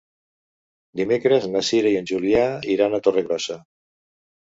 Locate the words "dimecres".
1.01-1.45